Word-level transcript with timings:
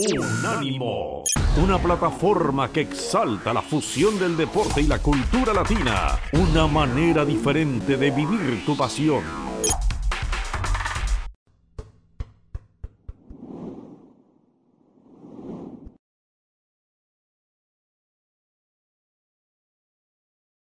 Unánimo, 0.00 1.24
una 1.60 1.76
plataforma 1.76 2.72
que 2.72 2.82
exalta 2.82 3.52
la 3.52 3.60
fusión 3.60 4.16
del 4.16 4.36
deporte 4.36 4.80
y 4.80 4.86
la 4.86 5.00
cultura 5.00 5.52
latina, 5.52 6.20
una 6.34 6.68
manera 6.68 7.24
diferente 7.24 7.96
de 7.96 8.12
vivir 8.12 8.64
tu 8.64 8.76
pasión. 8.76 9.24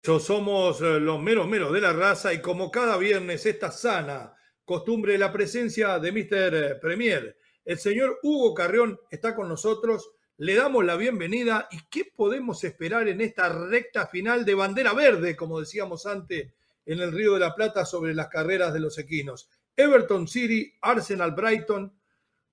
Somos 0.04 0.82
eh, 0.82 1.00
los 1.00 1.20
meros 1.20 1.48
meros 1.48 1.73
de 1.73 1.82
la 1.82 1.94
raza 1.94 2.32
y 2.32 2.42
como 2.44 2.70
cada 2.70 2.96
viernes 2.98 3.44
esta 3.48 3.71
sana 3.71 4.36
costumbre 4.64 5.18
la 5.18 5.34
presencia 5.34 5.98
de 5.98 6.12
Mr. 6.12 6.80
Premier, 6.80 7.36
el 7.66 7.79
señor 7.79 8.20
Hugo 8.21 8.54
Carrión 8.54 9.00
está 9.09 9.36
con 9.36 9.50
nosotros. 9.50 10.11
Le 10.38 10.55
damos 10.55 10.86
la 10.86 10.96
bienvenida 10.96 11.68
y 11.71 11.79
qué 11.89 12.05
podemos 12.15 12.64
esperar 12.64 13.07
en 13.07 13.21
esta 13.21 13.50
recta 13.50 14.05
final 14.07 14.46
de 14.46 14.54
bandera 14.54 14.93
verde, 14.93 15.36
como 15.36 15.60
decíamos 15.60 16.05
antes 16.05 16.54
en 16.86 17.00
el 17.00 17.11
Río 17.11 17.33
de 17.33 17.39
la 17.39 17.55
Plata 17.55 17.86
sobre 17.86 18.14
las 18.14 18.28
carreras 18.28 18.71
de 18.74 18.79
los 18.79 19.00
equinos. 19.00 19.50
Everton 19.75 20.28
City, 20.28 20.74
Arsenal 20.82 21.32
Brighton. 21.32 21.91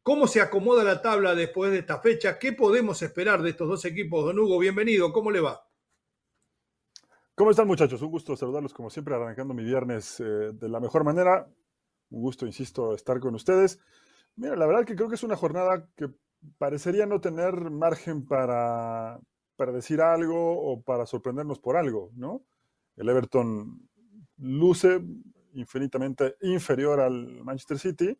¿Cómo 0.02 0.26
se 0.26 0.40
acomoda 0.40 0.82
la 0.82 1.02
tabla 1.02 1.34
después 1.34 1.70
de 1.70 1.78
esta 1.78 2.00
fecha? 2.00 2.38
¿Qué 2.38 2.52
podemos 2.52 3.02
esperar 3.02 3.42
de 3.42 3.50
estos 3.50 3.68
dos 3.68 3.84
equipos? 3.84 4.24
Don 4.24 4.38
Hugo, 4.38 4.58
bienvenido. 4.58 5.12
¿Cómo 5.12 5.30
le 5.30 5.40
va? 5.40 5.68
¿Cómo 7.34 7.50
están 7.50 7.66
muchachos? 7.66 8.00
Un 8.02 8.10
gusto 8.10 8.36
saludarlos 8.36 8.72
como 8.72 8.90
siempre, 8.90 9.14
arrancando 9.14 9.54
mi 9.54 9.64
viernes 9.64 10.20
eh, 10.20 10.52
de 10.52 10.68
la 10.68 10.80
mejor 10.80 11.04
manera. 11.04 11.48
Un 12.10 12.22
gusto, 12.22 12.46
insisto, 12.46 12.94
estar 12.94 13.20
con 13.20 13.34
ustedes. 13.34 13.78
Mira, 14.36 14.56
la 14.56 14.66
verdad 14.66 14.84
que 14.84 14.96
creo 14.96 15.08
que 15.08 15.14
es 15.16 15.22
una 15.22 15.36
jornada 15.36 15.88
que 15.96 16.08
parecería 16.58 17.06
no 17.06 17.20
tener 17.20 17.70
margen 17.70 18.26
para, 18.26 19.20
para 19.56 19.72
decir 19.72 20.00
algo 20.00 20.60
o 20.60 20.82
para 20.82 21.06
sorprendernos 21.06 21.58
por 21.58 21.76
algo, 21.76 22.10
¿no? 22.14 22.44
El 22.96 23.08
Everton 23.08 23.88
luce 24.38 25.00
infinitamente 25.54 26.36
inferior 26.40 27.00
al 27.00 27.44
Manchester 27.44 27.78
City 27.78 28.18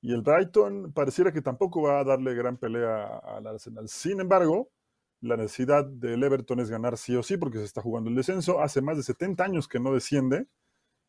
y 0.00 0.12
el 0.12 0.22
Brighton 0.22 0.92
pareciera 0.92 1.32
que 1.32 1.42
tampoco 1.42 1.82
va 1.82 2.00
a 2.00 2.04
darle 2.04 2.34
gran 2.34 2.56
pelea 2.56 3.18
al 3.18 3.46
Arsenal. 3.46 3.88
Sin 3.88 4.20
embargo, 4.20 4.70
la 5.20 5.36
necesidad 5.36 5.84
del 5.84 6.22
Everton 6.22 6.60
es 6.60 6.70
ganar 6.70 6.96
sí 6.96 7.16
o 7.16 7.22
sí 7.22 7.36
porque 7.36 7.58
se 7.58 7.64
está 7.64 7.82
jugando 7.82 8.10
el 8.10 8.16
descenso. 8.16 8.60
Hace 8.60 8.82
más 8.82 8.96
de 8.96 9.02
70 9.02 9.44
años 9.44 9.68
que 9.68 9.80
no 9.80 9.92
desciende 9.92 10.46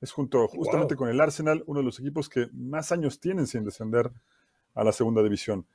es 0.01 0.11
junto 0.11 0.47
justamente 0.47 0.95
con 0.95 1.09
el 1.09 1.19
Arsenal 1.19 1.63
uno 1.65 1.79
de 1.79 1.85
los 1.85 1.99
equipos 1.99 2.29
que 2.29 2.49
más 2.53 2.91
años 2.91 3.19
tienen 3.19 3.47
sin 3.47 3.63
descender 3.63 4.11
a 4.73 4.83
la 4.83 4.91
segunda 4.91 5.23
división. 5.23 5.65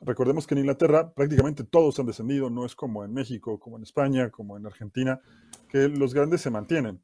Recordemos 0.00 0.46
que 0.46 0.54
en 0.54 0.60
Inglaterra 0.60 1.12
prácticamente 1.12 1.64
todos 1.64 1.98
han 1.98 2.06
descendido, 2.06 2.50
no 2.50 2.66
es 2.66 2.74
como 2.74 3.04
en 3.04 3.14
México, 3.14 3.58
como 3.58 3.76
en 3.76 3.84
España, 3.84 4.30
como 4.30 4.56
en 4.56 4.66
Argentina, 4.66 5.20
que 5.68 5.88
los 5.88 6.12
grandes 6.12 6.40
se 6.40 6.50
mantienen. 6.50 7.00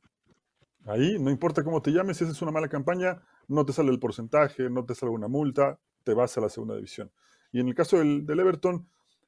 Ahí 0.87 1.19
no 1.19 1.31
importa 1.31 1.63
cómo 1.63 1.83
te 1.83 1.93
llames, 1.93 2.17
si 2.17 2.25
haces 2.25 2.43
una 2.43 2.51
mala 2.51 2.69
campaña, 2.69 3.23
no 3.49 3.65
te 3.65 3.73
sale 3.73 3.91
el 3.91 4.01
porcentaje, 4.01 4.69
no 4.71 4.85
te 4.85 4.95
sale 4.95 5.13
una 5.13 5.29
multa, 5.29 5.79
te 6.05 6.15
vas 6.15 6.37
a 6.37 6.41
la 6.41 6.49
segunda 6.49 6.75
división. 6.75 7.11
Y 7.53 7.61
en 7.61 7.69
el 7.69 7.75
caso 7.75 7.99
del, 7.99 8.27
del 8.27 8.41
Everton, 8.41 8.87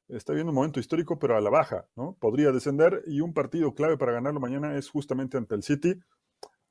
está 0.09 0.33
viendo 0.33 0.51
un 0.51 0.55
momento 0.55 0.79
histórico, 0.79 1.17
pero 1.19 1.37
a 1.37 1.41
la 1.41 1.49
baja, 1.49 1.87
¿no? 1.95 2.17
Podría 2.19 2.51
descender 2.51 3.03
y 3.07 3.21
un 3.21 3.33
partido 3.33 3.73
clave 3.73 3.97
para 3.97 4.11
ganarlo 4.11 4.39
mañana 4.39 4.75
es 4.75 4.89
justamente 4.89 5.37
ante 5.37 5.55
el 5.55 5.63
City, 5.63 5.99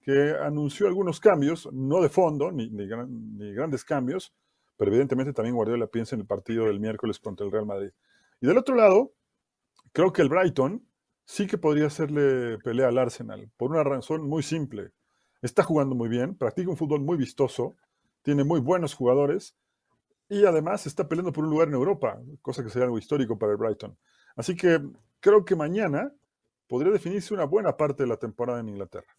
que 0.02 0.34
anunció 0.40 0.88
algunos 0.88 1.20
cambios, 1.20 1.68
no 1.72 2.02
de 2.02 2.08
fondo, 2.08 2.50
ni, 2.50 2.68
grandes 3.54 3.84
cambios, 3.84 4.34
pero 4.76 4.90
evidentemente 4.90 5.32
también 5.32 5.54
Guardiola 5.54 5.86
piensa 5.86 6.16
en 6.16 6.22
el 6.22 6.26
partido 6.26 6.66
del 6.66 6.80
miércoles 6.80 7.18
contra 7.20 7.46
el 7.46 7.52
Real 7.52 7.66
Madrid. 7.66 7.90
Y 8.40 8.46
del 8.46 8.58
otro 8.58 8.74
lado, 8.74 9.12
creo 9.92 10.12
que 10.12 10.22
el 10.22 10.28
Brighton 10.28 10.84
sí 11.24 11.46
que 11.46 11.56
podría 11.56 11.86
hacerle 11.86 12.58
pelea 12.58 12.88
al 12.88 12.98
Arsenal, 12.98 13.48
por 13.56 13.70
una 13.70 13.84
razón 13.84 14.28
muy 14.28 14.42
simple. 14.42 14.90
Está 15.40 15.62
jugando 15.62 15.94
muy 15.94 16.08
bien, 16.08 16.36
practica 16.36 16.70
un 16.70 16.76
fútbol 16.76 17.00
muy 17.00 17.16
vistoso, 17.16 17.76
tiene 18.22 18.44
muy 18.44 18.60
buenos 18.60 18.94
jugadores 18.94 19.56
y 20.28 20.44
además 20.44 20.86
está 20.86 21.08
peleando 21.08 21.32
por 21.32 21.44
un 21.44 21.50
lugar 21.50 21.68
en 21.68 21.74
Europa, 21.74 22.20
cosa 22.40 22.64
que 22.64 22.70
sería 22.70 22.86
algo 22.86 22.98
histórico 22.98 23.38
para 23.38 23.52
el 23.52 23.58
Brighton. 23.58 23.96
Así 24.34 24.56
que 24.56 24.80
creo 25.20 25.44
que 25.44 25.54
mañana 25.54 26.12
podría 26.66 26.92
definirse 26.92 27.34
una 27.34 27.44
buena 27.44 27.76
parte 27.76 28.02
de 28.02 28.08
la 28.08 28.16
temporada 28.16 28.60
en 28.60 28.68
Inglaterra. 28.68 29.14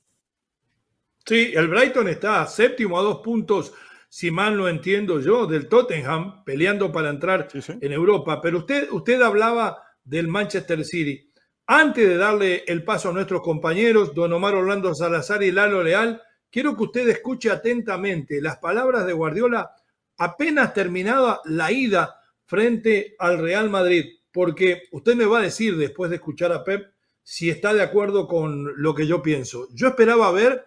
Sí, 1.26 1.54
el 1.56 1.70
Brighton 1.70 2.10
está 2.10 2.46
séptimo 2.48 3.00
a 3.00 3.02
dos 3.02 3.20
puntos, 3.20 3.74
si 4.10 4.30
mal 4.30 4.58
no 4.58 4.68
entiendo 4.68 5.22
yo, 5.22 5.48
del 5.48 5.70
Tottenham, 5.70 6.44
peleando 6.44 6.92
para 6.92 7.10
entrar 7.10 7.48
en 7.54 7.94
Europa. 7.94 8.42
Pero 8.42 8.60
usted, 8.60 8.90
usted 8.92 9.22
hablaba 9.22 9.82
del 10.04 10.28
Manchester 10.28 10.84
City. 10.84 11.32
Antes 11.66 12.10
de 12.10 12.18
darle 12.18 12.66
el 12.68 12.84
paso 12.84 13.10
a 13.10 13.14
nuestros 13.14 13.42
compañeros, 13.42 14.14
don 14.14 14.34
Omar 14.34 14.54
Orlando 14.56 14.94
Salazar 14.94 15.44
y 15.44 15.52
Lalo 15.52 15.82
Leal, 15.82 16.22
quiero 16.52 16.76
que 16.76 16.84
usted 16.84 17.08
escuche 17.08 17.50
atentamente 17.50 18.42
las 18.42 18.58
palabras 18.58 19.06
de 19.06 19.14
Guardiola 19.14 19.72
apenas 20.18 20.74
terminada 20.74 21.40
la 21.46 21.72
ida 21.72 22.20
frente 22.46 23.16
al 23.18 23.40
Real 23.40 23.70
Madrid, 23.70 24.06
porque 24.32 24.84
usted 24.92 25.16
me 25.16 25.26
va 25.26 25.40
a 25.40 25.44
decir 25.44 25.78
después 25.78 26.10
de 26.10 26.18
escuchar 26.18 26.52
a 26.52 26.66
Pep 26.66 26.92
si 27.24 27.50
está 27.50 27.74
de 27.74 27.82
acuerdo 27.82 28.28
con 28.28 28.74
lo 28.76 28.94
que 28.94 29.08
yo 29.08 29.22
pienso. 29.24 29.70
Yo 29.74 29.88
esperaba 29.88 30.30
ver 30.34 30.66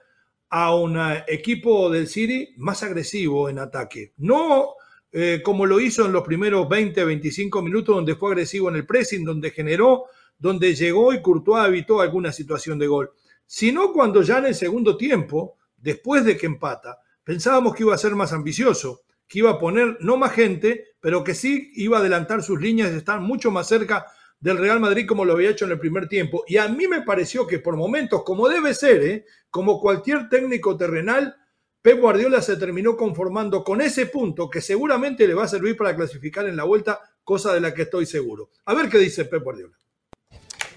a 0.51 0.75
un 0.75 0.99
equipo 1.27 1.91
del 1.91 2.09
City 2.09 2.55
más 2.57 2.83
agresivo 2.83 3.49
en 3.49 3.59
ataque. 3.59 4.13
No 4.19 4.75
eh, 5.19 5.41
como 5.43 5.65
lo 5.65 5.81
hizo 5.81 6.05
en 6.05 6.13
los 6.13 6.23
primeros 6.25 6.69
20, 6.69 7.03
25 7.03 7.63
minutos, 7.63 7.97
donde 7.97 8.17
fue 8.17 8.33
agresivo 8.33 8.69
en 8.69 8.77
el 8.77 8.87
pressing, 8.87 9.25
donde 9.25 9.51
generó, 9.51 10.05
donde 10.39 10.75
llegó 10.75 11.15
y 11.15 11.23
Courtois 11.23 11.69
evitó 11.69 12.03
alguna 12.03 12.33
situación 12.33 12.79
de 12.79 12.87
gol, 12.87 13.13
sino 13.47 13.95
cuando 13.95 14.21
ya 14.21 14.37
en 14.39 14.45
el 14.45 14.55
segundo 14.55 14.97
tiempo, 14.99 15.57
después 15.79 16.25
de 16.27 16.37
que 16.37 16.45
empata, 16.45 16.99
pensábamos 17.25 17.75
que 17.75 17.85
iba 17.85 17.95
a 17.95 17.99
ser 17.99 18.15
más 18.15 18.35
ambicioso, 18.35 19.05
que 19.27 19.39
iba 19.39 19.53
a 19.53 19.59
poner 19.59 19.97
no 20.01 20.19
más 20.19 20.33
gente, 20.33 20.85
pero 21.01 21.25
que 21.25 21.35
sí 21.35 21.71
iba 21.77 21.97
a 21.97 22.01
adelantar 22.01 22.43
sus 22.43 22.61
líneas 22.61 22.93
y 22.93 22.97
estar 22.97 23.19
mucho 23.21 23.51
más 23.51 23.69
cerca 23.69 24.07
del 24.41 24.59
Real 24.59 24.81
Madrid 24.81 25.07
como 25.07 25.25
lo 25.25 25.33
había 25.33 25.51
hecho 25.51 25.65
en 25.65 25.73
el 25.73 25.79
primer 25.79 26.09
tiempo. 26.09 26.45
Y 26.47 26.57
a 26.57 26.69
mí 26.69 26.87
me 26.87 27.03
pareció 27.03 27.47
que 27.47 27.59
por 27.59 27.77
momentos, 27.77 28.23
como 28.23 28.49
debe 28.49 28.75
ser, 28.75 29.03
¿eh? 29.03 29.27
como 29.51 29.81
cualquier 29.81 30.29
técnico 30.29 30.77
terrenal, 30.77 31.37
Pep 31.83 32.01
Guardiola 32.01 32.43
se 32.43 32.57
terminó 32.57 32.97
conformando 32.97 33.63
con 33.63 33.81
ese 33.81 34.07
punto 34.07 34.51
que 34.51 34.61
seguramente 34.61 35.27
le 35.27 35.35
va 35.35 35.45
a 35.45 35.49
servir 35.49 35.77
para 35.77 35.95
clasificar 35.95 36.47
en 36.47 36.57
la 36.57 36.65
vuelta, 36.65 37.01
cosa 37.23 37.55
de 37.55 37.61
la 37.61 37.73
que 37.73 37.83
estoy 37.83 38.07
seguro. 38.07 38.51
A 38.65 38.75
ver 38.75 38.89
qué 38.89 38.99
dice 38.99 39.25
Pep 39.25 39.43
Guardiola. 39.43 39.77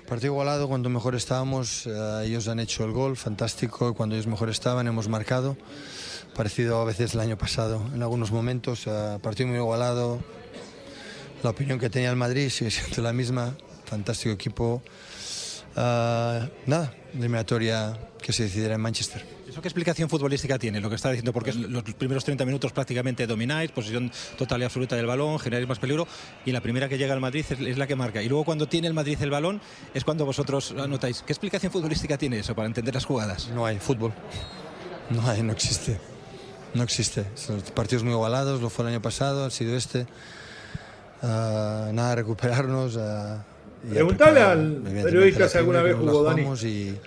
Partido 0.08 0.34
igualado, 0.34 0.68
cuando 0.68 0.90
mejor 0.90 1.16
estábamos, 1.16 1.86
eh, 1.86 2.24
ellos 2.26 2.47
han 2.47 2.59
hecho 2.59 2.84
el 2.84 2.91
gol, 2.91 3.16
fantástico, 3.16 3.94
cuando 3.94 4.16
ellos 4.16 4.26
mejor 4.26 4.50
estaban 4.50 4.88
hemos 4.88 5.08
marcado, 5.08 5.56
parecido 6.36 6.80
a 6.81 6.86
veces 6.86 7.14
el 7.14 7.20
año 7.20 7.38
pasado, 7.38 7.80
en 7.94 8.02
algunos 8.02 8.31
momentos, 8.31 8.88
eh, 8.88 9.20
partido 9.22 9.50
muy 9.50 9.58
igualado, 9.58 10.20
la 11.44 11.50
opinión 11.50 11.80
que 11.80 11.90
tenía 11.90 12.10
el 12.10 12.16
Madrid 12.16 12.50
sigue 12.50 12.72
siendo 12.72 13.02
la 13.02 13.14
misma. 13.14 13.56
Fantástico 13.86 14.34
equipo. 14.34 14.82
Uh, 15.76 16.46
nada, 16.66 16.94
eliminatoria 17.14 17.98
que 18.22 18.34
se 18.34 18.44
decidirá 18.44 18.76
en 18.76 18.82
Manchester. 18.82 19.26
¿Eso 19.50 19.62
qué 19.62 19.68
explicación 19.68 20.10
futbolística 20.10 20.60
tiene? 20.60 20.80
Lo 20.80 20.90
que 20.90 20.96
está 20.96 21.10
diciendo, 21.10 21.34
porque 21.34 21.54
los 21.54 21.84
primeros 21.96 22.24
30 22.24 22.46
minutos 22.46 22.72
prácticamente 22.72 23.26
domináis, 23.26 23.72
posición 23.72 24.12
total 24.38 24.62
y 24.62 24.66
absoluta 24.66 24.96
del 24.96 25.08
balón, 25.08 25.40
generáis 25.40 25.68
más 25.68 25.80
peligro, 25.80 26.08
y 26.46 26.52
la 26.52 26.62
primera 26.62 26.88
que 26.88 26.98
llega 27.00 27.14
al 27.14 27.20
Madrid 27.20 27.44
es, 27.50 27.78
la 27.78 27.88
que 27.88 27.96
marca. 27.96 28.22
Y 28.22 28.30
luego 28.30 28.46
cuando 28.46 28.68
tiene 28.68 28.88
el 28.88 28.94
Madrid 28.94 29.18
el 29.22 29.32
balón 29.32 29.60
es 29.94 30.04
cuando 30.04 30.26
vosotros 30.26 30.76
anotáis. 30.78 31.24
¿Qué 31.26 31.34
explicación 31.34 31.72
futbolística 31.72 32.18
tiene 32.18 32.40
eso 32.40 32.54
para 32.54 32.68
entender 32.68 32.94
las 32.94 33.06
jugadas? 33.06 33.50
No 33.50 33.66
hay 33.66 33.80
fútbol. 33.80 34.14
No 35.10 35.28
hay, 35.28 35.42
no 35.42 35.52
existe. 35.52 36.00
No 36.76 36.84
existe. 36.84 37.26
Son 37.34 37.60
partidos 37.74 38.04
muy 38.04 38.14
igualados, 38.14 38.62
lo 38.62 38.70
fue 38.70 38.86
el 38.86 38.92
año 38.92 39.02
pasado, 39.02 39.46
ha 39.46 39.50
sido 39.50 39.76
este. 39.76 40.06
Uh, 41.22 41.91
nada, 41.94 42.16
recuperarnos. 42.16 42.96
Uh, 42.96 43.40
Preguntale 43.90 44.41
al 44.41 44.82
periodista 44.84 45.47
si 45.47 45.58
alguna 45.58 45.82
vez 45.82 45.96
jugó 45.96 46.23
Dani. 46.23 46.44
Y, 46.64 46.97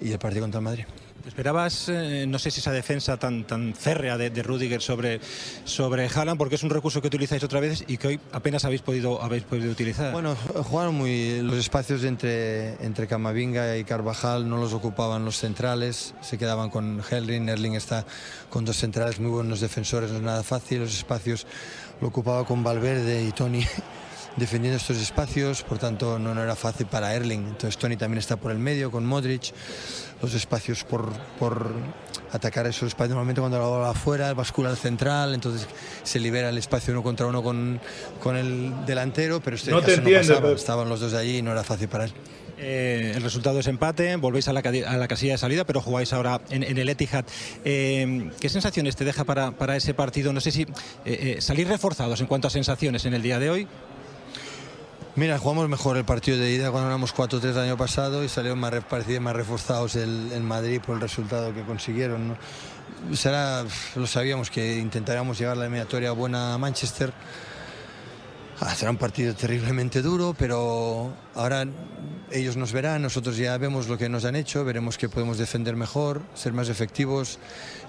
y, 0.00 0.12
el 0.12 0.18
partido 0.18 0.42
contra 0.42 0.58
el 0.58 0.64
Madrid. 0.64 0.84
¿Esperabas, 1.28 1.90
eh, 1.90 2.24
no 2.26 2.38
sé 2.38 2.50
si 2.50 2.60
esa 2.60 2.72
defensa 2.72 3.18
tan, 3.18 3.44
tan 3.44 3.74
férrea 3.74 4.16
de, 4.16 4.30
de, 4.30 4.42
Rudiger 4.42 4.80
sobre, 4.80 5.20
sobre 5.64 6.08
Haaland, 6.08 6.38
porque 6.38 6.54
es 6.54 6.62
un 6.62 6.70
recurso 6.70 7.02
que 7.02 7.08
utilizáis 7.08 7.44
otra 7.44 7.60
vez 7.60 7.84
y 7.86 7.98
que 7.98 8.08
hoy 8.08 8.20
apenas 8.32 8.64
habéis 8.64 8.80
podido, 8.80 9.22
habéis 9.22 9.42
podido 9.42 9.70
utilizar? 9.70 10.12
Bueno, 10.12 10.34
jugaron 10.64 10.94
muy. 10.94 11.42
Los 11.42 11.58
espacios 11.58 12.02
entre, 12.04 12.82
entre 12.82 13.06
Camavinga 13.06 13.76
y 13.76 13.84
Carvajal 13.84 14.48
no 14.48 14.56
los 14.56 14.72
ocupaban 14.72 15.26
los 15.26 15.36
centrales, 15.36 16.14
se 16.22 16.38
quedaban 16.38 16.70
con 16.70 17.02
Herling. 17.08 17.48
Herling 17.50 17.74
está 17.74 18.06
con 18.48 18.64
dos 18.64 18.78
centrales 18.78 19.20
muy 19.20 19.30
buenos 19.30 19.60
defensores, 19.60 20.10
no 20.10 20.16
es 20.16 20.22
nada 20.22 20.42
fácil. 20.42 20.80
Los 20.80 20.96
espacios 20.96 21.46
lo 22.00 22.08
ocupaba 22.08 22.44
con 22.44 22.62
Valverde 22.62 23.24
y 23.24 23.32
Tony 23.32 23.64
defendiendo 24.36 24.76
estos 24.76 24.98
espacios, 24.98 25.62
por 25.62 25.78
tanto 25.78 26.18
no, 26.18 26.34
no 26.34 26.42
era 26.42 26.56
fácil 26.56 26.86
para 26.86 27.14
Erling. 27.14 27.40
Entonces 27.40 27.76
Tony 27.76 27.96
también 27.96 28.18
está 28.18 28.36
por 28.36 28.52
el 28.52 28.58
medio 28.58 28.90
con 28.90 29.04
Modric, 29.04 29.52
los 30.22 30.34
espacios 30.34 30.84
por, 30.84 31.10
por 31.38 31.72
atacar 32.32 32.66
esos 32.66 32.88
espacios. 32.88 33.10
Normalmente 33.10 33.40
cuando 33.40 33.58
la 33.58 33.66
bola 33.66 33.90
afuera, 33.90 34.32
bascula 34.34 34.70
al 34.70 34.76
central, 34.76 35.34
entonces 35.34 35.66
se 36.02 36.20
libera 36.20 36.48
el 36.50 36.58
espacio 36.58 36.92
uno 36.92 37.02
contra 37.02 37.26
uno 37.26 37.42
con, 37.42 37.80
con 38.22 38.36
el 38.36 38.86
delantero, 38.86 39.40
pero 39.40 39.56
este 39.56 39.70
no 39.70 39.80
caso 39.80 39.86
te 39.86 39.94
entiendo, 39.94 40.20
no 40.20 40.28
pasaba. 40.28 40.40
pero... 40.42 40.56
Estaban 40.56 40.88
los 40.88 41.00
dos 41.00 41.14
allí 41.14 41.38
y 41.38 41.42
no 41.42 41.52
era 41.52 41.64
fácil 41.64 41.88
para 41.88 42.04
él. 42.04 42.12
Eh, 42.60 43.12
el 43.14 43.22
resultado 43.22 43.60
es 43.60 43.66
empate, 43.68 44.16
volvéis 44.16 44.48
a 44.48 44.52
la, 44.52 44.62
casilla 44.62 45.32
de 45.32 45.38
salida, 45.38 45.64
pero 45.64 45.80
jugáis 45.80 46.12
ahora 46.12 46.40
en, 46.50 46.62
el 46.62 46.88
Etihad. 46.88 47.24
Eh, 47.64 48.30
¿Qué 48.40 48.48
sensaciones 48.48 48.96
te 48.96 49.04
deja 49.04 49.24
para, 49.24 49.76
ese 49.76 49.94
partido? 49.94 50.32
No 50.32 50.40
sé 50.40 50.50
si 50.50 50.66
eh, 51.04 51.38
salir 51.40 51.68
reforzados 51.68 52.20
en 52.20 52.26
cuanto 52.26 52.48
a 52.48 52.50
sensaciones 52.50 53.04
en 53.04 53.14
el 53.14 53.22
día 53.22 53.38
de 53.38 53.50
hoy. 53.50 53.68
Mira, 55.14 55.36
jugamos 55.38 55.68
mejor 55.68 55.96
el 55.96 56.04
partido 56.04 56.38
de 56.38 56.52
ida 56.52 56.70
cuando 56.70 56.88
éramos 56.88 57.12
4-3 57.12 57.50
el 57.50 57.58
año 57.58 57.76
pasado 57.76 58.22
y 58.22 58.28
salieron 58.28 58.60
más, 58.60 58.72
más 59.20 59.36
reforzados 59.36 59.96
el, 59.96 60.40
Madrid 60.42 60.80
por 60.84 60.94
el 60.94 61.00
resultado 61.00 61.52
que 61.52 61.62
consiguieron. 61.62 62.36
Será, 63.14 63.64
lo 63.96 64.06
sabíamos 64.06 64.48
que 64.48 64.78
intentaríamos 64.78 65.36
llevar 65.38 65.56
la 65.56 65.64
eliminatoria 65.64 66.12
buena 66.12 66.54
a 66.54 66.58
Manchester. 66.58 67.12
Ah, 68.60 68.74
será 68.74 68.90
un 68.90 68.96
partido 68.96 69.34
terriblemente 69.34 70.02
duro, 70.02 70.34
pero 70.36 71.12
ahora 71.36 71.64
ellos 72.32 72.56
nos 72.56 72.72
verán, 72.72 73.02
nosotros 73.02 73.36
ya 73.36 73.56
vemos 73.56 73.86
lo 73.86 73.96
que 73.96 74.08
nos 74.08 74.24
han 74.24 74.34
hecho, 74.34 74.64
veremos 74.64 74.98
que 74.98 75.08
podemos 75.08 75.38
defender 75.38 75.76
mejor, 75.76 76.22
ser 76.34 76.52
más 76.52 76.68
efectivos 76.68 77.38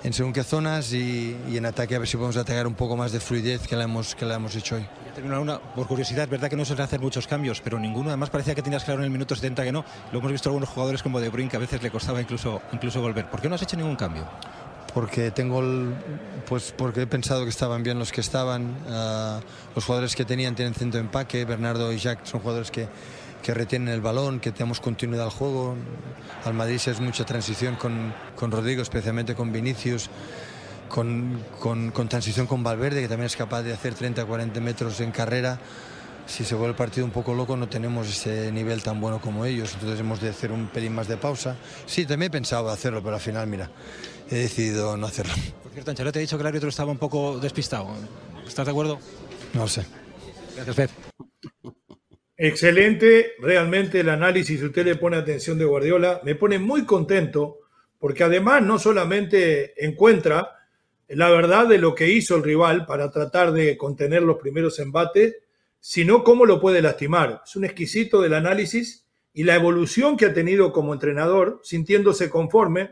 en 0.03 0.13
según 0.13 0.31
qué 0.31 0.43
zonas 0.43 0.93
y, 0.93 1.35
y 1.49 1.57
en 1.57 1.65
ataque 1.65 1.95
a 1.95 1.99
ver 1.99 2.07
si 2.07 2.17
podemos 2.17 2.37
atacar 2.37 2.67
un 2.67 2.75
poco 2.75 2.95
más 2.95 3.11
de 3.11 3.19
fluidez 3.19 3.67
que 3.67 3.75
la 3.75 3.85
hemos, 3.85 4.13
que 4.13 4.25
la 4.25 4.35
hemos 4.35 4.55
hecho 4.55 4.75
hoy. 4.75 4.85
Una, 5.23 5.59
por 5.59 5.87
curiosidad, 5.87 6.25
es 6.25 6.29
verdad 6.29 6.49
que 6.49 6.55
no 6.55 6.63
suelen 6.63 6.85
hacer 6.85 6.99
muchos 6.99 7.25
cambios, 7.25 7.61
pero 7.61 7.79
ninguno, 7.79 8.09
además 8.09 8.29
parecía 8.29 8.53
que 8.53 8.61
tenías 8.61 8.83
claro 8.83 8.99
en 8.99 9.05
el 9.05 9.11
minuto 9.11 9.35
70 9.35 9.63
que 9.63 9.71
no. 9.71 9.83
Lo 10.11 10.19
hemos 10.19 10.31
visto 10.31 10.49
algunos 10.49 10.69
jugadores 10.69 11.01
como 11.01 11.19
De 11.19 11.29
Bruyne 11.29 11.49
que 11.49 11.57
a 11.57 11.59
veces 11.59 11.81
le 11.81 11.89
costaba 11.89 12.21
incluso, 12.21 12.61
incluso 12.71 13.01
volver. 13.01 13.27
¿Por 13.29 13.41
qué 13.41 13.49
no 13.49 13.55
has 13.55 13.61
hecho 13.63 13.75
ningún 13.75 13.95
cambio? 13.95 14.27
Porque 14.91 15.31
tengo 15.31 15.61
pues 16.47 16.73
porque 16.75 17.03
he 17.03 17.07
pensado 17.07 17.43
que 17.43 17.49
estaban 17.49 17.83
bien 17.83 17.99
los 17.99 18.11
que 18.11 18.21
estaban. 18.21 18.75
Uh, 18.87 19.39
los 19.75 19.85
jugadores 19.85 20.15
que 20.15 20.25
tenían 20.25 20.55
tienen 20.55 20.73
centro 20.73 20.99
de 20.99 21.05
empaque. 21.05 21.45
Bernardo 21.45 21.91
y 21.93 21.97
Jack 21.97 22.25
son 22.25 22.41
jugadores 22.41 22.71
que, 22.71 22.87
que 23.43 23.53
retienen 23.53 23.89
el 23.89 24.01
balón 24.01 24.39
que 24.39 24.51
tenemos 24.51 24.79
continuidad 24.79 25.25
al 25.25 25.31
juego. 25.31 25.75
Al 26.43 26.53
Madrid 26.53 26.79
es 26.85 26.99
mucha 26.99 27.25
transición 27.25 27.75
con, 27.75 28.13
con 28.35 28.51
Rodrigo 28.51 28.81
especialmente 28.81 29.35
con 29.35 29.51
Vinicius 29.51 30.09
con, 30.89 31.43
con, 31.59 32.09
transición 32.09 32.47
con 32.47 32.63
Valverde 32.63 33.01
que 33.01 33.07
también 33.07 33.27
es 33.27 33.35
capaz 33.35 33.61
de 33.61 33.73
hacer 33.73 33.93
30 33.93 34.25
40 34.25 34.59
metros 34.59 34.99
en 35.01 35.11
carrera. 35.11 35.59
Si 36.25 36.43
se 36.43 36.53
vuelve 36.53 36.71
el 36.71 36.75
partido 36.75 37.05
un 37.05 37.11
poco 37.11 37.33
loco 37.33 37.55
no 37.55 37.67
tenemos 37.69 38.07
ese 38.07 38.51
nivel 38.51 38.83
tan 38.83 38.99
bueno 38.99 39.21
como 39.21 39.45
ellos. 39.45 39.73
Entonces 39.73 39.99
hemos 39.99 40.19
de 40.19 40.29
hacer 40.29 40.51
un 40.51 40.67
pelín 40.67 40.93
más 40.93 41.07
de 41.07 41.17
pausa. 41.17 41.55
Sí 41.85 42.05
también 42.05 42.29
he 42.29 42.31
pensado 42.31 42.69
hacerlo 42.69 43.01
pero 43.01 43.15
al 43.15 43.21
final 43.21 43.47
mira 43.47 43.69
he 44.29 44.35
decidido 44.35 44.97
no 44.97 45.07
hacerlo. 45.07 45.33
Por 45.63 45.71
cierto, 45.71 45.91
Ancelotti 45.91 46.19
ha 46.19 46.21
dicho 46.21 46.37
que 46.37 46.41
el 46.41 46.47
árbitro 46.47 46.69
estaba 46.69 46.91
un 46.91 46.97
poco 46.97 47.39
despistado. 47.39 47.89
¿Estás 48.47 48.65
de 48.65 48.71
acuerdo? 48.71 48.99
No 49.53 49.61
lo 49.61 49.67
sé. 49.67 49.85
Gracias, 50.55 50.75
Pep. 50.75 50.91
Excelente, 52.37 53.33
realmente 53.39 53.99
el 53.99 54.09
análisis, 54.09 54.59
si 54.59 54.65
usted 54.65 54.85
le 54.85 54.95
pone 54.95 55.17
atención 55.17 55.57
de 55.57 55.65
Guardiola, 55.65 56.21
me 56.23 56.35
pone 56.35 56.57
muy 56.57 56.85
contento 56.85 57.57
porque 57.97 58.23
además 58.23 58.63
no 58.63 58.79
solamente 58.79 59.73
encuentra 59.85 60.55
la 61.09 61.29
verdad 61.29 61.67
de 61.67 61.79
lo 61.79 61.95
que 61.95 62.09
hizo 62.09 62.37
el 62.37 62.43
rival 62.43 62.85
para 62.85 63.11
tratar 63.11 63.51
de 63.51 63.77
contener 63.77 64.23
los 64.23 64.37
primeros 64.37 64.79
embates, 64.79 65.35
sino 65.79 66.23
cómo 66.23 66.45
lo 66.45 66.61
puede 66.61 66.81
lastimar. 66.81 67.41
Es 67.45 67.55
un 67.55 67.65
exquisito 67.65 68.21
del 68.21 68.33
análisis 68.33 69.05
y 69.33 69.43
la 69.43 69.55
evolución 69.55 70.15
que 70.15 70.27
ha 70.27 70.33
tenido 70.33 70.71
como 70.71 70.93
entrenador, 70.93 71.59
sintiéndose 71.63 72.29
conforme, 72.29 72.91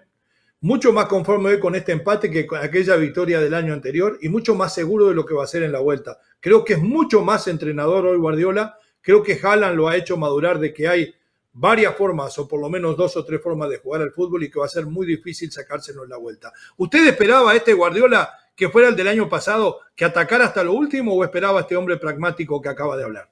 mucho 0.62 0.92
más 0.92 1.06
conforme 1.06 1.52
hoy 1.52 1.60
con 1.60 1.76
este 1.76 1.92
empate 1.92 2.32
que 2.32 2.48
con 2.48 2.60
aquella 2.60 2.96
victoria 2.96 3.40
del 3.40 3.54
año 3.54 3.74
anterior 3.74 4.18
y 4.22 4.30
mucho 4.30 4.56
más 4.56 4.74
seguro 4.74 5.08
de 5.08 5.14
lo 5.14 5.26
que 5.26 5.34
va 5.34 5.42
a 5.42 5.46
hacer 5.46 5.64
en 5.64 5.72
la 5.72 5.80
vuelta. 5.80 6.20
Creo 6.40 6.66
que 6.66 6.74
es 6.74 6.80
mucho 6.80 7.24
más 7.24 7.48
entrenador 7.48 8.08
hoy 8.08 8.18
Guardiola. 8.18 8.78
Creo 9.02 9.22
que 9.22 9.40
Haaland 9.42 9.78
lo 9.78 9.88
ha 9.88 9.96
hecho 9.96 10.18
madurar 10.18 10.60
de 10.60 10.74
que 10.74 10.88
hay 10.88 11.14
varias 11.54 11.96
formas 11.96 12.38
o 12.38 12.48
por 12.48 12.60
lo 12.62 12.70
menos 12.70 12.98
dos 12.98 13.18
o 13.18 13.26
tres 13.26 13.42
formas 13.42 13.70
de 13.70 13.78
jugar 13.78 14.02
al 14.02 14.12
fútbol 14.12 14.44
y 14.44 14.52
que 14.52 14.60
va 14.60 14.66
a 14.66 14.70
ser 14.70 14.86
muy 14.86 15.06
difícil 15.06 15.52
sacárselo 15.52 16.04
en 16.04 16.10
la 16.10 16.18
vuelta. 16.18 16.52
¿Usted 16.78 17.08
esperaba 17.08 17.52
a 17.52 17.56
este 17.56 17.74
Guardiola 17.74 18.32
que 18.56 18.70
fuera 18.70 18.90
el 18.90 18.96
del 18.96 19.08
año 19.08 19.30
pasado, 19.30 19.80
que 19.96 20.06
atacara 20.06 20.46
hasta 20.46 20.64
lo 20.64 20.74
último 20.74 21.14
o 21.14 21.24
esperaba 21.24 21.60
a 21.60 21.62
este 21.62 21.76
hombre 21.76 21.98
pragmático 21.98 22.62
que 22.62 22.70
acaba 22.70 22.98
de 22.98 23.04
hablar? 23.04 23.30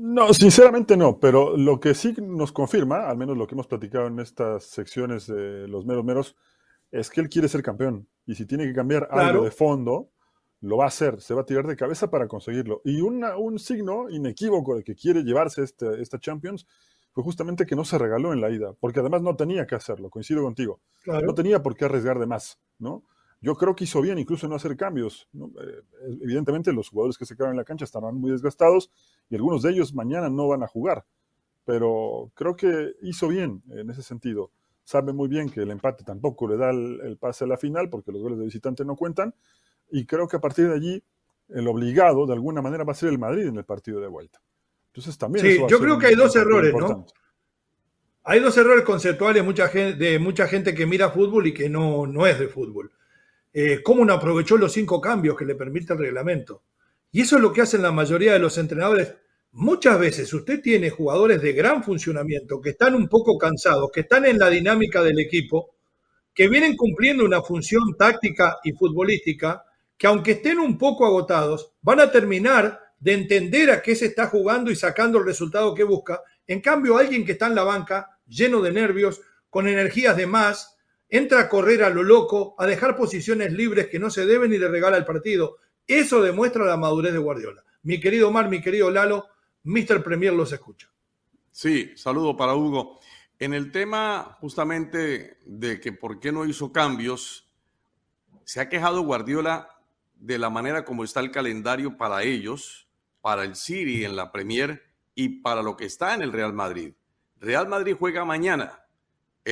No, 0.00 0.32
sinceramente 0.32 0.96
no, 0.96 1.18
pero 1.18 1.56
lo 1.56 1.80
que 1.80 1.92
sí 1.92 2.14
nos 2.22 2.52
confirma, 2.52 3.08
al 3.08 3.16
menos 3.16 3.36
lo 3.36 3.48
que 3.48 3.56
hemos 3.56 3.66
platicado 3.66 4.06
en 4.06 4.20
estas 4.20 4.62
secciones 4.62 5.26
de 5.26 5.66
los 5.66 5.86
meros 5.86 6.04
meros, 6.04 6.36
es 6.92 7.10
que 7.10 7.20
él 7.20 7.28
quiere 7.28 7.48
ser 7.48 7.64
campeón. 7.64 8.08
Y 8.24 8.36
si 8.36 8.46
tiene 8.46 8.64
que 8.64 8.74
cambiar 8.74 9.08
claro. 9.08 9.28
algo 9.28 9.44
de 9.44 9.50
fondo, 9.50 10.12
lo 10.60 10.76
va 10.76 10.84
a 10.84 10.88
hacer, 10.88 11.20
se 11.20 11.34
va 11.34 11.40
a 11.40 11.44
tirar 11.44 11.66
de 11.66 11.74
cabeza 11.74 12.10
para 12.10 12.28
conseguirlo. 12.28 12.80
Y 12.84 13.00
una, 13.00 13.36
un 13.36 13.58
signo 13.58 14.08
inequívoco 14.08 14.76
de 14.76 14.84
que 14.84 14.94
quiere 14.94 15.24
llevarse 15.24 15.64
este, 15.64 16.00
esta 16.00 16.20
Champions 16.20 16.64
fue 17.10 17.24
justamente 17.24 17.66
que 17.66 17.74
no 17.74 17.84
se 17.84 17.98
regaló 17.98 18.32
en 18.32 18.40
la 18.40 18.50
ida, 18.50 18.74
porque 18.78 19.00
además 19.00 19.22
no 19.22 19.34
tenía 19.34 19.66
que 19.66 19.74
hacerlo, 19.74 20.10
coincido 20.10 20.44
contigo. 20.44 20.80
Claro. 21.02 21.26
No 21.26 21.34
tenía 21.34 21.60
por 21.60 21.74
qué 21.74 21.86
arriesgar 21.86 22.20
de 22.20 22.26
más, 22.26 22.60
¿no? 22.78 23.02
Yo 23.40 23.54
creo 23.54 23.76
que 23.76 23.84
hizo 23.84 24.00
bien 24.00 24.18
incluso 24.18 24.48
no 24.48 24.56
hacer 24.56 24.76
cambios. 24.76 25.28
¿no? 25.32 25.46
Eh, 25.60 25.82
evidentemente 26.22 26.72
los 26.72 26.88
jugadores 26.88 27.16
que 27.16 27.24
se 27.24 27.36
quedaron 27.36 27.52
en 27.52 27.58
la 27.58 27.64
cancha 27.64 27.84
estarán 27.84 28.16
muy 28.16 28.30
desgastados 28.30 28.90
y 29.30 29.36
algunos 29.36 29.62
de 29.62 29.70
ellos 29.70 29.94
mañana 29.94 30.28
no 30.28 30.48
van 30.48 30.62
a 30.62 30.66
jugar. 30.66 31.04
Pero 31.64 32.32
creo 32.34 32.56
que 32.56 32.94
hizo 33.02 33.28
bien 33.28 33.62
en 33.70 33.90
ese 33.90 34.02
sentido. 34.02 34.50
Sabe 34.84 35.12
muy 35.12 35.28
bien 35.28 35.50
que 35.50 35.60
el 35.60 35.70
empate 35.70 36.02
tampoco 36.02 36.48
le 36.48 36.56
da 36.56 36.70
el, 36.70 37.00
el 37.02 37.16
pase 37.18 37.44
a 37.44 37.46
la 37.46 37.58
final 37.58 37.90
porque 37.90 38.10
los 38.10 38.22
goles 38.22 38.38
de 38.38 38.46
visitante 38.46 38.84
no 38.84 38.96
cuentan. 38.96 39.34
Y 39.90 40.06
creo 40.06 40.26
que 40.26 40.36
a 40.36 40.40
partir 40.40 40.68
de 40.68 40.74
allí 40.74 41.04
el 41.50 41.68
obligado 41.68 42.26
de 42.26 42.32
alguna 42.32 42.62
manera 42.62 42.84
va 42.84 42.92
a 42.92 42.96
ser 42.96 43.10
el 43.10 43.18
Madrid 43.18 43.46
en 43.46 43.56
el 43.56 43.64
partido 43.64 44.00
de 44.00 44.08
vuelta. 44.08 44.40
Entonces 44.88 45.16
también... 45.16 45.46
Sí, 45.46 45.58
yo 45.68 45.78
creo 45.78 45.98
que 45.98 46.06
hay 46.06 46.14
dos 46.14 46.34
errores, 46.34 46.74
¿no? 46.74 47.06
Hay 48.24 48.40
dos 48.40 48.56
errores 48.58 48.84
conceptuales 48.84 49.44
mucha 49.44 49.68
gente, 49.68 49.96
de 49.96 50.18
mucha 50.18 50.48
gente 50.48 50.74
que 50.74 50.86
mira 50.86 51.10
fútbol 51.10 51.46
y 51.46 51.54
que 51.54 51.68
no, 51.68 52.06
no 52.06 52.26
es 52.26 52.38
de 52.38 52.48
fútbol 52.48 52.90
eh, 53.60 53.82
cómo 53.82 54.04
no 54.04 54.12
aprovechó 54.12 54.56
los 54.56 54.72
cinco 54.72 55.00
cambios 55.00 55.36
que 55.36 55.44
le 55.44 55.56
permite 55.56 55.92
el 55.92 55.98
reglamento. 55.98 56.62
Y 57.10 57.22
eso 57.22 57.34
es 57.34 57.42
lo 57.42 57.52
que 57.52 57.62
hacen 57.62 57.82
la 57.82 57.90
mayoría 57.90 58.32
de 58.32 58.38
los 58.38 58.56
entrenadores. 58.56 59.12
Muchas 59.50 59.98
veces 59.98 60.32
usted 60.32 60.62
tiene 60.62 60.90
jugadores 60.90 61.42
de 61.42 61.54
gran 61.54 61.82
funcionamiento 61.82 62.60
que 62.60 62.70
están 62.70 62.94
un 62.94 63.08
poco 63.08 63.36
cansados, 63.36 63.90
que 63.92 64.02
están 64.02 64.26
en 64.26 64.38
la 64.38 64.48
dinámica 64.48 65.02
del 65.02 65.18
equipo, 65.18 65.74
que 66.32 66.46
vienen 66.46 66.76
cumpliendo 66.76 67.24
una 67.24 67.42
función 67.42 67.96
táctica 67.98 68.58
y 68.62 68.74
futbolística, 68.74 69.64
que 69.96 70.06
aunque 70.06 70.32
estén 70.32 70.60
un 70.60 70.78
poco 70.78 71.04
agotados, 71.04 71.72
van 71.82 71.98
a 71.98 72.12
terminar 72.12 72.78
de 73.00 73.14
entender 73.14 73.72
a 73.72 73.82
qué 73.82 73.96
se 73.96 74.06
está 74.06 74.28
jugando 74.28 74.70
y 74.70 74.76
sacando 74.76 75.18
el 75.18 75.24
resultado 75.24 75.74
que 75.74 75.82
busca. 75.82 76.22
En 76.46 76.60
cambio, 76.60 76.96
alguien 76.96 77.26
que 77.26 77.32
está 77.32 77.48
en 77.48 77.56
la 77.56 77.64
banca, 77.64 78.20
lleno 78.28 78.60
de 78.60 78.70
nervios, 78.70 79.20
con 79.50 79.66
energías 79.66 80.16
de 80.16 80.28
más, 80.28 80.77
entra 81.08 81.40
a 81.40 81.48
correr 81.48 81.82
a 81.82 81.90
lo 81.90 82.02
loco, 82.02 82.54
a 82.58 82.66
dejar 82.66 82.96
posiciones 82.96 83.52
libres 83.52 83.88
que 83.88 83.98
no 83.98 84.10
se 84.10 84.26
deben 84.26 84.52
y 84.52 84.58
le 84.58 84.68
regala 84.68 84.96
el 84.96 85.04
partido. 85.04 85.58
Eso 85.86 86.22
demuestra 86.22 86.64
la 86.64 86.76
madurez 86.76 87.12
de 87.12 87.18
Guardiola. 87.18 87.64
Mi 87.82 88.00
querido 88.00 88.28
Omar, 88.28 88.48
mi 88.48 88.60
querido 88.60 88.90
Lalo, 88.90 89.26
Mr. 89.64 90.02
Premier 90.02 90.32
los 90.32 90.52
escucha. 90.52 90.90
Sí, 91.50 91.92
saludo 91.96 92.36
para 92.36 92.54
Hugo. 92.54 93.00
En 93.38 93.54
el 93.54 93.72
tema 93.72 94.36
justamente 94.40 95.38
de 95.44 95.80
que 95.80 95.92
por 95.92 96.20
qué 96.20 96.32
no 96.32 96.44
hizo 96.44 96.72
cambios, 96.72 97.48
se 98.44 98.60
ha 98.60 98.68
quejado 98.68 99.02
Guardiola 99.02 99.68
de 100.14 100.38
la 100.38 100.50
manera 100.50 100.84
como 100.84 101.04
está 101.04 101.20
el 101.20 101.30
calendario 101.30 101.96
para 101.96 102.22
ellos, 102.22 102.88
para 103.20 103.44
el 103.44 103.56
City 103.56 104.04
en 104.04 104.16
la 104.16 104.32
Premier 104.32 104.82
y 105.14 105.40
para 105.40 105.62
lo 105.62 105.76
que 105.76 105.84
está 105.84 106.14
en 106.14 106.22
el 106.22 106.32
Real 106.32 106.52
Madrid. 106.52 106.94
Real 107.40 107.68
Madrid 107.68 107.94
juega 107.98 108.24
mañana, 108.24 108.77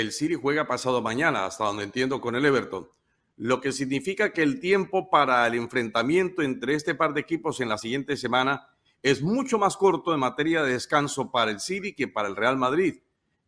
el 0.00 0.12
City 0.12 0.34
juega 0.34 0.66
pasado 0.66 1.00
mañana, 1.00 1.46
hasta 1.46 1.64
donde 1.64 1.84
entiendo, 1.84 2.20
con 2.20 2.36
el 2.36 2.44
Everton. 2.44 2.90
Lo 3.36 3.62
que 3.62 3.72
significa 3.72 4.32
que 4.32 4.42
el 4.42 4.60
tiempo 4.60 5.08
para 5.08 5.46
el 5.46 5.54
enfrentamiento 5.54 6.42
entre 6.42 6.74
este 6.74 6.94
par 6.94 7.14
de 7.14 7.22
equipos 7.22 7.60
en 7.60 7.70
la 7.70 7.78
siguiente 7.78 8.16
semana 8.16 8.68
es 9.02 9.22
mucho 9.22 9.58
más 9.58 9.76
corto 9.76 10.12
en 10.12 10.20
materia 10.20 10.62
de 10.62 10.72
descanso 10.72 11.30
para 11.30 11.50
el 11.50 11.60
City 11.60 11.94
que 11.94 12.08
para 12.08 12.28
el 12.28 12.36
Real 12.36 12.58
Madrid. 12.58 13.00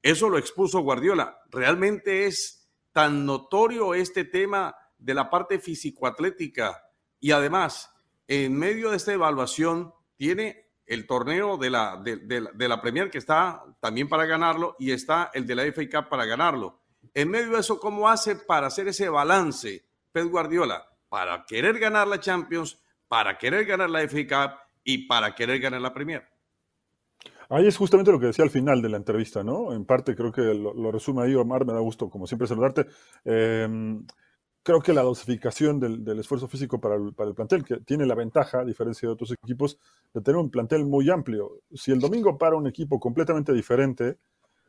Eso 0.02 0.31
lo 0.31 0.38
expuso 0.38 0.81
Guardiola. 0.81 1.38
Realmente 1.50 2.26
es 2.26 2.67
tan 2.93 3.26
notorio 3.26 3.95
este 3.95 4.25
tema 4.25 4.75
de 4.97 5.14
la 5.14 5.28
parte 5.28 5.59
físico-atlética 5.59 6.83
y 7.21 7.33
además, 7.33 7.90
en 8.26 8.57
medio 8.57 8.90
de 8.90 8.97
esta 8.97 9.12
evaluación, 9.12 9.93
tiene 10.17 10.68
el 10.88 11.07
torneo 11.07 11.59
de 11.59 11.71
la, 11.71 12.02
de, 12.02 12.68
la 12.68 12.80
Premier 12.80 13.11
que 13.11 13.18
está 13.18 13.62
también 13.78 14.09
para 14.09 14.25
ganarlo 14.25 14.75
y 14.78 14.90
está 14.90 15.30
el 15.35 15.47
de 15.47 15.54
la 15.54 15.62
FA 15.73 15.83
Cup 15.85 16.09
para 16.09 16.25
ganarlo. 16.25 16.80
En 17.14 17.30
medio 17.30 17.52
de 17.52 17.61
eso, 17.61 17.78
¿cómo 17.78 18.09
hace 18.09 18.37
para 18.37 18.68
hacer 18.68 18.88
ese 18.88 19.09
balance 19.09 19.85
Pep 20.11 20.28
Guardiola? 20.30 20.88
Para 21.09 21.45
querer 21.47 21.78
ganar 21.78 22.09
la 22.09 22.18
Champions, 22.18 22.80
para 23.07 23.37
querer 23.37 23.66
ganar 23.66 23.90
la 23.90 24.00
FA 24.09 24.26
Cup 24.26 24.59
y 24.83 25.07
para 25.07 25.35
querer 25.35 25.61
ganar 25.61 25.83
la 25.83 25.92
Premier. 25.92 26.26
Ahí 27.50 27.66
es 27.66 27.76
justamente 27.76 28.11
lo 28.11 28.21
que 28.21 28.26
decía 28.26 28.45
al 28.45 28.50
final 28.50 28.80
de 28.83 28.88
la 28.88 28.97
entrevista, 28.97 29.42
¿no? 29.42 29.73
En 29.73 29.85
parte 29.85 30.14
creo 30.14 30.33
que 30.33 30.42
lo, 30.42 30.90
resume 30.90 31.23
ahí 31.23 31.35
Omar, 31.35 31.64
me 31.64 31.73
da 31.73 31.80
gusto 31.80 32.09
como 32.09 32.26
siempre 32.26 32.49
saludarte. 32.49 32.87
Em, 33.25 34.07
creo 34.62 34.81
que 34.81 34.93
la 34.93 35.03
dosificación 35.03 35.81
del, 35.81 36.19
esfuerzo 36.19 36.49
físico 36.49 36.81
para 36.81 36.97
el, 36.97 37.35
plantel, 37.35 37.65
que 37.65 37.79
tiene 37.79 38.07
la 38.07 38.15
ventaja, 38.15 38.61
a 38.61 38.65
diferencia 38.65 39.09
de 39.09 39.12
otros 39.12 39.33
equipos, 39.33 39.79
de 40.12 40.21
tener 40.21 40.38
un 40.38 40.50
plantel 40.50 40.85
muy 40.85 41.11
amplio. 41.11 41.61
Si 41.75 41.91
el 41.91 42.00
domingo 42.00 42.37
para 42.37 42.57
un 42.57 42.67
equipo 42.67 43.00
completamente 43.00 43.53
diferente, 43.53 44.19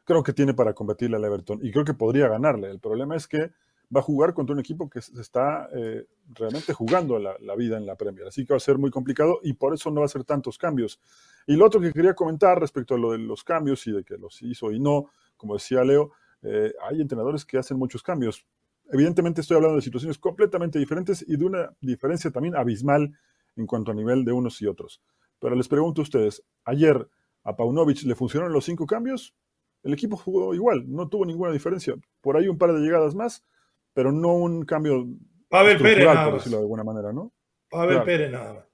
creo 0.06 0.24
que 0.24 0.34
tiene 0.34 0.54
para 0.54 0.74
combatirle 0.74 1.18
al 1.18 1.26
Everton 1.26 1.60
y 1.62 1.72
creo 1.72 1.86
que 1.86 1.94
podría 1.94 2.28
ganarle. 2.28 2.70
El 2.70 2.80
problema 2.80 3.16
es 3.16 3.28
que 3.28 3.52
va 3.96 4.02
a 4.02 4.04
jugar 4.04 4.34
contra 4.34 4.54
un 4.54 4.60
equipo 4.60 4.90
que 4.90 5.00
está 5.00 5.68
eh, 5.76 6.06
realmente 6.30 6.74
jugando 6.74 7.18
la, 7.18 7.36
la, 7.40 7.56
vida 7.56 7.78
en 7.78 7.86
la 7.86 7.96
Premier. 7.96 8.28
Así 8.28 8.46
que 8.46 8.54
va 8.54 8.58
a 8.58 8.62
ser 8.62 8.78
muy 8.78 8.92
complicado 8.92 9.40
y 9.44 9.54
por 9.54 9.74
eso 9.74 9.90
no 9.90 10.02
va 10.02 10.06
a 10.06 10.10
ser 10.10 10.24
tantos 10.24 10.58
cambios. 10.58 11.00
Y 11.48 11.56
lo 11.56 11.66
otro 11.66 11.82
que 11.82 11.92
quería 11.92 12.14
comentar 12.14 12.60
respecto 12.60 12.96
a 12.96 12.98
lo 12.98 13.12
de 13.12 13.18
los 13.18 13.44
cambios 13.44 13.86
y 13.88 13.92
de 13.92 14.04
que 14.04 14.18
los 14.18 14.42
hizo 14.44 14.72
y 14.72 14.80
no, 14.80 15.10
como 15.38 15.56
decía 15.56 15.84
Leo, 15.84 16.12
eh, 16.42 16.74
hay 16.88 17.02
entrenadores 17.02 17.46
que 17.46 17.58
hacen 17.58 17.78
muchos 17.78 18.04
cambios. 18.04 18.46
Evidentemente 18.92 19.42
estoy 19.42 19.58
hablando 19.58 19.76
de 19.76 19.82
situaciones 19.82 20.18
completamente 20.18 20.80
diferentes 20.80 21.24
y 21.28 21.38
de 21.38 21.46
una 21.46 21.70
diferencia 21.80 22.32
también 22.32 22.56
abismal 22.56 23.18
en 23.56 23.68
cuanto 23.68 23.92
a 23.92 23.96
nivel 23.96 24.26
de 24.26 24.32
unos 24.32 24.62
y 24.62 24.68
otros. 24.68 25.02
Pero 25.40 25.56
les 25.56 25.68
pregunto 25.68 26.02
a 26.02 26.04
ustedes, 26.04 26.44
ayer 26.66 27.08
a 27.44 27.56
Paunovic 27.56 28.04
le 28.04 28.16
funcionaron 28.16 28.54
los 28.54 28.66
cinco 28.66 28.86
cambios, 28.86 29.36
el 29.84 29.94
equipo 29.94 30.18
jugó 30.18 30.54
igual, 30.54 30.84
no 30.88 31.08
tuvo 31.08 31.26
ninguna 31.26 31.52
diferencia. 31.52 31.96
Por 32.22 32.36
ahí 32.36 32.48
un 32.48 32.58
par 32.58 32.74
de 32.74 32.80
llegadas 32.80 33.16
más, 33.16 33.46
pero 33.94 34.12
no 34.12 34.34
un 34.34 34.66
cambio 34.66 35.08
Pavel 35.48 35.78
Pérez, 35.78 36.06
por 36.06 36.34
decirlo 36.34 36.58
de 36.58 36.64
alguna 36.64 36.84
manera, 36.84 37.14
¿no? 37.14 37.32
Pavel 37.70 38.04
Pérez 38.04 38.32
nada 38.32 38.54
más. 38.54 38.66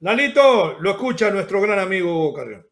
Lalito, 0.00 0.78
lo 0.80 0.90
escucha 0.90 1.30
nuestro 1.30 1.60
gran 1.60 1.78
amigo 1.78 2.12
Hugo 2.12 2.34
Carrión. 2.34 2.66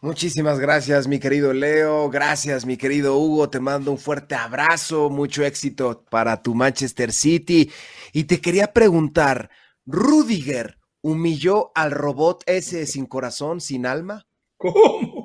Muchísimas 0.00 0.60
gracias, 0.60 1.08
mi 1.08 1.18
querido 1.18 1.52
Leo. 1.52 2.08
Gracias, 2.08 2.64
mi 2.64 2.76
querido 2.76 3.16
Hugo. 3.18 3.50
Te 3.50 3.58
mando 3.58 3.90
un 3.90 3.98
fuerte 3.98 4.36
abrazo. 4.36 5.10
Mucho 5.10 5.44
éxito 5.44 6.04
para 6.08 6.40
tu 6.40 6.54
Manchester 6.54 7.12
City. 7.12 7.68
Y 8.12 8.24
te 8.24 8.40
quería 8.40 8.72
preguntar, 8.72 9.50
¿Rudiger 9.86 10.78
humilló 11.02 11.72
al 11.74 11.90
robot 11.90 12.44
ese 12.46 12.86
sin 12.86 13.06
corazón, 13.06 13.60
sin 13.60 13.86
alma? 13.86 14.26
¿Cómo? 14.56 15.17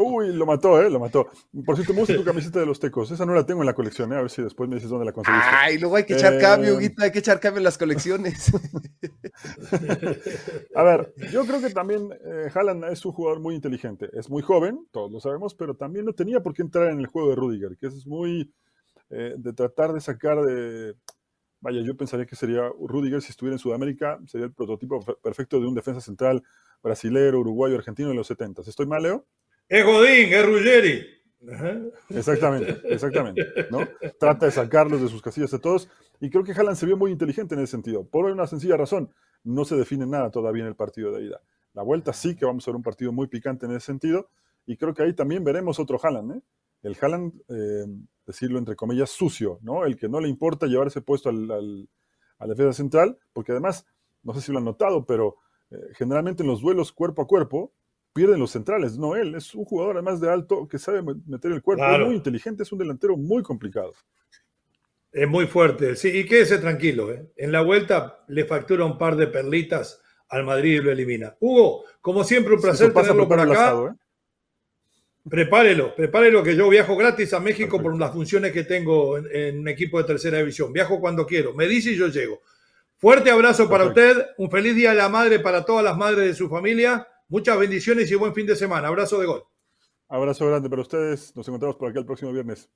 Uy, 0.00 0.32
lo 0.32 0.46
mató, 0.46 0.80
¿eh? 0.80 0.88
Lo 0.88 1.00
mató. 1.00 1.28
Por 1.66 1.74
cierto, 1.74 1.92
me 1.92 2.00
gusta 2.00 2.14
tu 2.14 2.24
camiseta 2.24 2.60
de 2.60 2.66
los 2.66 2.78
tecos. 2.78 3.10
Esa 3.10 3.26
no 3.26 3.34
la 3.34 3.44
tengo 3.44 3.62
en 3.62 3.66
la 3.66 3.74
colección, 3.74 4.12
¿eh? 4.12 4.16
A 4.16 4.20
ver 4.20 4.30
si 4.30 4.42
después 4.42 4.68
me 4.68 4.76
dices 4.76 4.90
dónde 4.90 5.04
la 5.04 5.12
conseguiste. 5.12 5.48
Ay, 5.50 5.78
luego 5.78 5.96
hay 5.96 6.04
que 6.04 6.14
echar 6.14 6.38
cambio, 6.38 6.78
eh, 6.78 6.82
Guita. 6.82 7.04
Hay 7.04 7.10
que 7.10 7.18
echar 7.18 7.40
cambio 7.40 7.58
en 7.58 7.64
las 7.64 7.78
colecciones. 7.78 8.52
A 10.74 10.82
ver, 10.84 11.12
yo 11.32 11.44
creo 11.44 11.60
que 11.60 11.70
también 11.70 12.10
eh, 12.24 12.48
Haaland 12.54 12.84
es 12.84 13.04
un 13.04 13.12
jugador 13.12 13.40
muy 13.40 13.56
inteligente. 13.56 14.08
Es 14.12 14.30
muy 14.30 14.42
joven, 14.42 14.86
todos 14.92 15.10
lo 15.10 15.18
sabemos, 15.18 15.54
pero 15.54 15.74
también 15.74 16.04
no 16.04 16.12
tenía 16.12 16.40
por 16.40 16.54
qué 16.54 16.62
entrar 16.62 16.90
en 16.90 17.00
el 17.00 17.06
juego 17.06 17.30
de 17.30 17.34
Rudiger, 17.34 17.76
que 17.76 17.88
es 17.88 18.06
muy 18.06 18.52
eh, 19.10 19.34
de 19.36 19.52
tratar 19.52 19.92
de 19.92 20.00
sacar 20.00 20.40
de... 20.42 20.94
Vaya, 21.60 21.80
yo 21.82 21.96
pensaría 21.96 22.24
que 22.24 22.36
sería 22.36 22.70
Rudiger 22.78 23.20
si 23.20 23.30
estuviera 23.30 23.56
en 23.56 23.58
Sudamérica, 23.58 24.20
sería 24.26 24.46
el 24.46 24.52
prototipo 24.52 25.04
perfecto 25.20 25.60
de 25.60 25.66
un 25.66 25.74
defensa 25.74 26.00
central 26.00 26.44
brasilero, 26.82 27.40
uruguayo, 27.40 27.74
argentino 27.74 28.10
de 28.10 28.14
los 28.14 28.28
70. 28.28 28.62
¿Estoy 28.62 28.86
mal, 28.86 29.02
Leo? 29.02 29.26
Es 29.68 29.84
Godín, 29.84 30.32
es 30.32 30.46
Ruggeri. 30.46 31.06
Exactamente, 32.10 32.80
exactamente. 32.84 33.42
¿no? 33.70 33.80
Trata 34.18 34.46
de 34.46 34.52
sacarlos 34.52 35.00
de 35.00 35.08
sus 35.08 35.22
casillas 35.22 35.52
a 35.54 35.58
todos. 35.58 35.88
Y 36.20 36.30
creo 36.30 36.42
que 36.42 36.52
Haaland 36.52 36.76
se 36.76 36.86
vio 36.86 36.96
muy 36.96 37.12
inteligente 37.12 37.54
en 37.54 37.60
ese 37.60 37.72
sentido. 37.72 38.08
Por 38.08 38.24
una 38.24 38.46
sencilla 38.46 38.76
razón. 38.76 39.12
No 39.44 39.64
se 39.64 39.76
define 39.76 40.04
nada 40.04 40.30
todavía 40.30 40.62
en 40.62 40.68
el 40.68 40.74
partido 40.74 41.12
de 41.12 41.24
ida. 41.26 41.40
La 41.74 41.82
vuelta 41.82 42.12
sí 42.12 42.34
que 42.34 42.44
vamos 42.44 42.66
a 42.66 42.70
ver 42.70 42.76
un 42.76 42.82
partido 42.82 43.12
muy 43.12 43.28
picante 43.28 43.66
en 43.66 43.72
ese 43.72 43.86
sentido. 43.86 44.30
Y 44.66 44.76
creo 44.76 44.94
que 44.94 45.02
ahí 45.02 45.14
también 45.14 45.44
veremos 45.44 45.78
otro 45.78 45.98
Haaland. 46.02 46.32
¿eh? 46.32 46.42
El 46.82 46.96
Haaland, 47.00 47.34
eh, 47.48 47.86
decirlo 48.26 48.58
entre 48.58 48.74
comillas, 48.74 49.10
sucio, 49.10 49.58
¿no? 49.62 49.84
El 49.84 49.96
que 49.96 50.08
no 50.08 50.20
le 50.20 50.28
importa 50.28 50.66
llevarse 50.66 51.02
puesto 51.02 51.28
al, 51.28 51.50
al, 51.50 51.88
a 52.38 52.46
la 52.46 52.54
defensa 52.54 52.72
central. 52.72 53.18
Porque 53.32 53.52
además, 53.52 53.86
no 54.22 54.34
sé 54.34 54.40
si 54.40 54.50
lo 54.50 54.58
han 54.58 54.64
notado, 54.64 55.06
pero 55.06 55.36
eh, 55.70 55.76
generalmente 55.94 56.42
en 56.42 56.48
los 56.48 56.60
duelos 56.60 56.92
cuerpo 56.92 57.22
a 57.22 57.26
cuerpo, 57.26 57.72
pierden 58.12 58.40
los 58.40 58.50
centrales, 58.50 58.98
no 58.98 59.16
él. 59.16 59.34
Es 59.34 59.54
un 59.54 59.64
jugador 59.64 59.96
además 59.96 60.20
de 60.20 60.30
alto 60.30 60.66
que 60.68 60.78
sabe 60.78 61.02
meter 61.26 61.52
el 61.52 61.62
cuerpo, 61.62 61.84
es 61.84 62.06
muy 62.06 62.16
inteligente, 62.16 62.62
es 62.62 62.72
un 62.72 62.78
delantero 62.78 63.16
muy 63.16 63.42
complicado. 63.42 63.92
Es 65.10 65.26
muy 65.26 65.46
fuerte, 65.46 65.96
sí, 65.96 66.08
y 66.08 66.26
quédese 66.26 66.58
tranquilo. 66.58 67.10
¿eh? 67.10 67.30
En 67.36 67.50
la 67.50 67.62
vuelta 67.62 68.24
le 68.28 68.44
factura 68.44 68.84
un 68.84 68.98
par 68.98 69.16
de 69.16 69.26
perlitas 69.26 70.02
al 70.28 70.44
Madrid 70.44 70.74
y 70.74 70.82
lo 70.82 70.92
elimina. 70.92 71.34
Hugo, 71.40 71.84
como 72.00 72.24
siempre, 72.24 72.54
un 72.54 72.60
placer 72.60 72.92
tenerlo 72.92 73.26
por 73.26 73.40
acá. 73.40 73.72
¿eh? 73.72 73.94
Prepárelo, 75.28 75.94
prepárelo 75.94 76.42
que 76.42 76.56
yo 76.56 76.68
viajo 76.68 76.96
gratis 76.96 77.32
a 77.32 77.40
México 77.40 77.80
por 77.80 77.98
las 77.98 78.12
funciones 78.12 78.52
que 78.52 78.64
tengo 78.64 79.18
en, 79.18 79.60
un 79.60 79.68
equipo 79.68 79.98
de 79.98 80.04
tercera 80.04 80.38
división. 80.38 80.72
Viajo 80.72 81.00
cuando 81.00 81.26
quiero. 81.26 81.54
Me 81.54 81.66
dice 81.66 81.92
y 81.92 81.96
yo 81.96 82.08
llego. 82.08 82.40
Fuerte 82.96 83.30
abrazo 83.30 83.68
para 83.68 83.84
usted, 83.84 84.26
un 84.38 84.50
feliz 84.50 84.74
día 84.74 84.90
de 84.90 84.96
la 84.96 85.08
madre 85.08 85.38
para 85.38 85.64
todas 85.64 85.84
las 85.84 85.96
madres 85.96 86.26
de 86.26 86.34
su 86.34 86.48
familia 86.48 87.06
Muchas 87.28 87.58
bendiciones 87.58 88.10
y 88.10 88.14
buen 88.14 88.34
fin 88.34 88.46
de 88.46 88.56
semana. 88.56 88.88
Abrazo 88.88 89.20
de 89.20 89.26
gol. 89.26 89.44
Abrazo 90.08 90.46
grande 90.46 90.70
para 90.70 90.80
ustedes. 90.80 91.36
Nos 91.36 91.46
encontramos 91.46 91.76
por 91.76 91.90
aquí 91.90 91.98
el 91.98 92.06
próximo 92.06 92.32
viernes. 92.32 92.70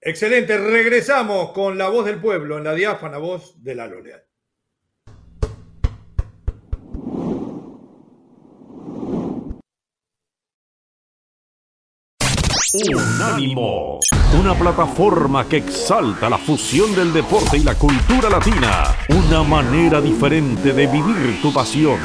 Excelente. 0.00 0.58
Regresamos 0.58 1.52
con 1.52 1.78
la 1.78 1.88
voz 1.88 2.04
del 2.04 2.20
pueblo 2.20 2.58
en 2.58 2.64
la 2.64 2.74
diáfana 2.74 3.16
voz 3.16 3.62
de 3.62 3.74
la 3.74 3.86
Loleal. 3.86 4.22
Unánimo, 12.94 13.98
una 14.38 14.54
plataforma 14.54 15.48
que 15.48 15.56
exalta 15.56 16.28
la 16.28 16.36
fusión 16.36 16.94
del 16.94 17.14
deporte 17.14 17.56
y 17.56 17.64
la 17.64 17.74
cultura 17.74 18.28
latina, 18.28 18.94
una 19.08 19.42
manera 19.42 20.02
diferente 20.02 20.74
de 20.74 20.86
vivir 20.86 21.40
tu 21.40 21.50
pasión. 21.50 21.98